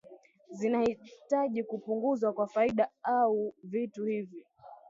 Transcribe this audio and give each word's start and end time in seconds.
zinahitaji 0.49 1.63
kupunguzwa 1.63 2.33
kwa 2.33 2.47
faida 2.47 2.89
ua 3.07 3.51
vitu 3.63 4.05
hivi 4.05 4.45